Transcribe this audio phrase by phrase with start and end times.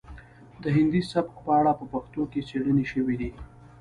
[0.63, 3.29] د هندي سبک په اړه په پښتو کې څیړنې شوي دي